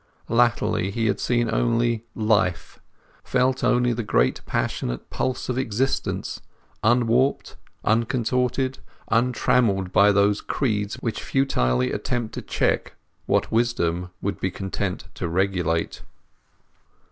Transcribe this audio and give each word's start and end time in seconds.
Latterly 0.29 0.89
he 0.89 1.05
had 1.05 1.19
seen 1.19 1.47
only 1.53 2.05
Life, 2.15 2.79
felt 3.23 3.63
only 3.63 3.93
the 3.93 4.01
great 4.01 4.41
passionate 4.47 5.11
pulse 5.11 5.47
of 5.47 5.59
existence, 5.59 6.41
unwarped, 6.81 7.55
uncontorted, 7.85 8.79
untrammelled 9.11 9.91
by 9.91 10.11
those 10.11 10.41
creeds 10.41 10.95
which 11.01 11.21
futilely 11.21 11.91
attempt 11.91 12.33
to 12.33 12.41
check 12.41 12.95
what 13.27 13.51
wisdom 13.51 14.09
would 14.23 14.39
be 14.39 14.49
content 14.49 15.05
to 15.13 15.27
regulate. 15.27 16.01